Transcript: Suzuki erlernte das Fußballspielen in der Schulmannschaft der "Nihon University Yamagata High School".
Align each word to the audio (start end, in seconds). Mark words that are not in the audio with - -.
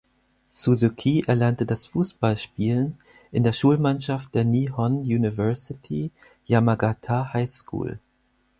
Suzuki 0.49 1.25
erlernte 1.27 1.67
das 1.67 1.85
Fußballspielen 1.85 2.97
in 3.31 3.43
der 3.43 3.53
Schulmannschaft 3.53 4.33
der 4.33 4.45
"Nihon 4.45 5.01
University 5.01 6.09
Yamagata 6.45 7.33
High 7.33 7.51
School". 7.51 7.99